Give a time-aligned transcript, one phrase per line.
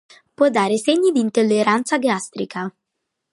[0.33, 2.75] Può dare segni di intolleranza gastrica.